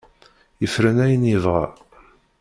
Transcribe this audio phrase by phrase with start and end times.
[0.61, 1.65] Yefren ayen yebɣa.